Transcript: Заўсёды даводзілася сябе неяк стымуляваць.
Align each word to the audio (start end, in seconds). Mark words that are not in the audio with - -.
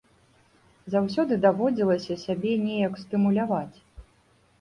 Заўсёды 0.93 1.37
даводзілася 1.43 2.13
сябе 2.23 2.51
неяк 2.63 2.97
стымуляваць. 3.03 3.77